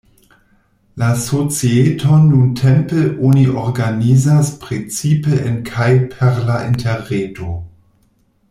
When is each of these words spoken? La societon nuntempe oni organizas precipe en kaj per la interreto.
La 1.01 1.09
societon 1.25 2.23
nuntempe 2.31 3.03
oni 3.31 3.45
organizas 3.65 4.49
precipe 4.67 5.39
en 5.51 5.63
kaj 5.71 5.91
per 6.15 6.45
la 6.49 6.57
interreto. 6.73 7.53